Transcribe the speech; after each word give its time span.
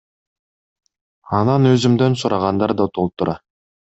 Анан 1.41 1.69
өзүмдөн 1.73 2.13
сурагандар 2.21 2.71
да 2.83 2.91
толтура. 2.99 3.35